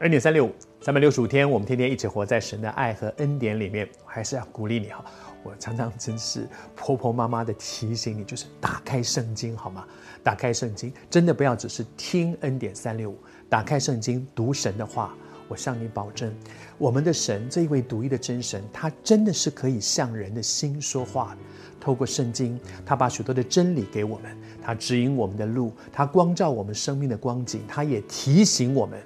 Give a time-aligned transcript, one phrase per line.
[0.00, 3.88] 恩典三六五，三百六十五天，我们天天一起活在神的爱和恩典里面。
[4.04, 5.04] 还是要鼓励你哈，
[5.44, 9.86] 我常常真是婆婆妈妈的提醒你，就是打开圣经好吗？
[10.22, 13.18] 打开圣经，真的不要只是听恩典三六五，
[13.48, 15.14] 打开圣经读神的话。
[15.46, 16.34] 我向你保证，
[16.78, 21.38] 我们的神这一位独一的真神，他真的是可以向人的心说话的。
[21.78, 28.98] 透过圣经，他把许多的真理给我们，他指引我们的路，他光照我们生命的光景，他也提醒我们。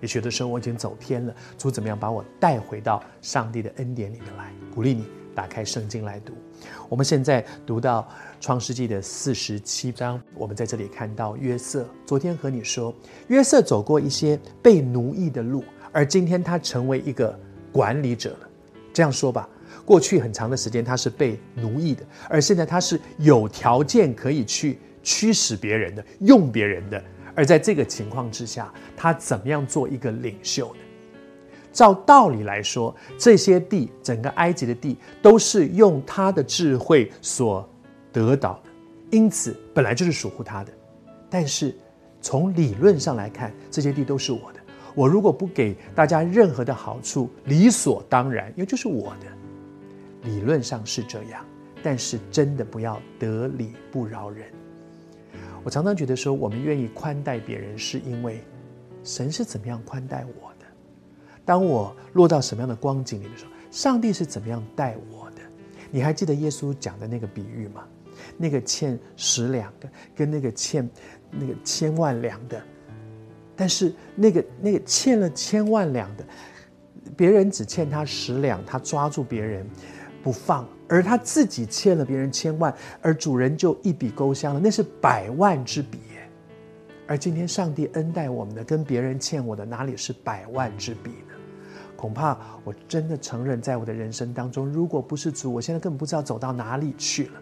[0.00, 4.52] 也许的时候我已经走偏了，主怎么样把我带回到上帝的恩典里面来？
[4.74, 6.34] 鼓励你打开圣经来读。
[6.88, 8.06] 我们现在读到
[8.40, 11.88] 创世纪的四十七章，我们在这里看到约瑟。
[12.04, 12.94] 昨天和你说，
[13.28, 17.38] 约瑟走过一些被奴役的路，而今天他成为一个
[17.72, 18.48] 管理者了。
[18.92, 19.48] 这样说吧。
[19.84, 27.02] 过去很长的时间，他是被奴役的，而现在他是有条件可以去驱使别人的，用别人的。
[27.36, 30.80] 而在这个情况之下，他怎么样做一个领袖呢？
[31.70, 37.68] 照道理来说，这些地，整个埃及的地，都是用他的智慧所
[38.10, 38.70] 得到的，
[39.10, 40.72] 因此本来就是属乎他的。
[41.28, 41.76] 但是
[42.22, 44.60] 从理论上来看，这些地都是我的。
[44.94, 49.26] 我如果不给大家任何的好处，理所当然，因为就是我的。
[50.30, 51.44] 理论上是这样，
[51.82, 54.46] 但是真的不要得理不饶人。
[55.66, 58.40] 我常常觉得说，我们愿意宽待别人，是因为
[59.02, 60.66] 神是怎么样宽待我的。
[61.44, 65.38] 当我落到什么样的光景里的时候，上帝是怎么样待我的？
[65.90, 67.82] 你还记得耶稣讲的那个比喻吗？
[68.36, 70.88] 那个欠十两的，跟那个欠
[71.32, 72.62] 那个千万两的，
[73.56, 76.24] 但是那个那个欠了千万两的，
[77.16, 79.66] 别人只欠他十两，他抓住别人。
[80.26, 86.00] 不放，而他自己欠了别人千万，而主人就一笔勾销了，那是百万之笔。
[87.06, 91.36] 而今天上帝恩待我们的，跟别人欠我的，哪里是百万之比呢？
[91.94, 97.40] 恐怕我真的承认，在我的人生当中，如果不是主，我现在根本不知道走到哪里去了。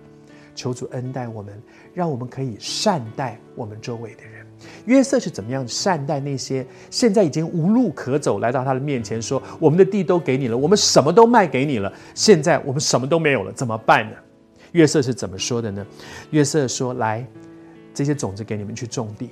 [0.54, 1.58] 求主恩待我们，
[1.94, 4.43] 让我们可以善待我们周围的人。
[4.86, 14.16] 约瑟是怎么样善待那些现在已经无路可走，来到他的面前说：“我们的地都给你了，我们什么都卖给你了，现在我们什么都没有了，怎么办呢？”
[14.72, 15.86] 约瑟是怎么说的呢？
[16.30, 17.26] 约瑟说：“来，
[17.94, 19.30] 这些种子给你们去种地，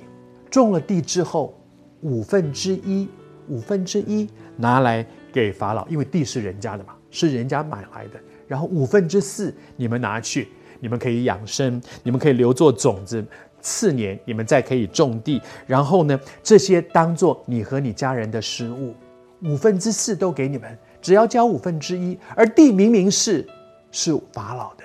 [0.49, 1.53] 种了地之后，
[2.01, 3.09] 五分之一，
[3.49, 8.19] 五分之一拿来给法老，因为地是人家的嘛，是人家买来的。
[8.47, 10.47] 然后五分之四你们拿去，
[10.79, 13.23] 你们可以养生，你们可以留作种子。”
[13.63, 18.93] 次年你们再可以种地，然后呢，这些当做你和你家人的食物，
[19.41, 22.19] 五分之四都给你们，只要交五分之一。
[22.35, 23.47] 而地明明是
[23.89, 24.83] 是法老的，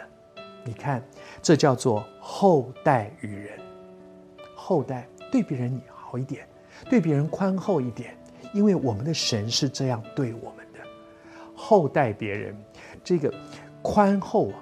[0.64, 1.02] 你看，
[1.42, 3.58] 这叫做厚待于人，
[4.54, 6.46] 厚待对别人你好一点，
[6.88, 8.16] 对别人宽厚一点，
[8.52, 10.78] 因为我们的神是这样对我们的，
[11.56, 12.56] 厚待别人，
[13.02, 13.34] 这个
[13.82, 14.54] 宽厚啊，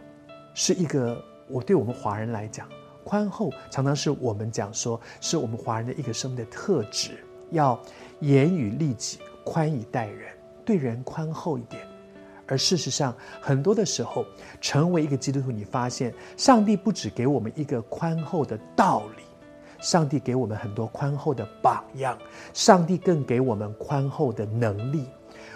[0.54, 2.66] 是一个我对我们华人来讲。
[3.06, 7.80] 宽厚常常是我们讲说，是我们华人的一个生命的特质，要
[8.18, 11.80] 严于律己，宽以待人，对人宽厚一点。
[12.48, 14.26] 而事实上，很多的时候，
[14.60, 19.22] 成为一个基督徒，你发现上帝不只给我们一个宽厚的道理，
[19.78, 22.18] 上帝给我们很多宽厚的榜样，
[22.52, 25.06] 上帝更给我们宽厚的能力。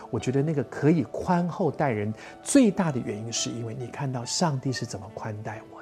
[0.09, 5.80] 我觉得那个可以宽厚待人最大的原因，是因为你看到上帝是怎么宽待我。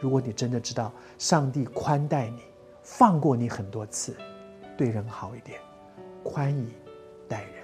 [0.00, 2.40] 如果你真的知道上帝宽待你，
[2.82, 4.16] 放过你很多次，
[4.76, 5.60] 对人好一点，
[6.24, 6.72] 宽以
[7.28, 7.59] 待人。